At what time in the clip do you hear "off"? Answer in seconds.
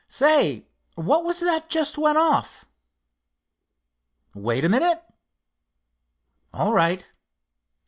2.17-2.65